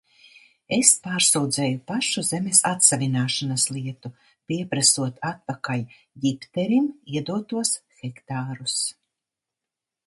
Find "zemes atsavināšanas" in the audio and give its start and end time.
2.29-3.67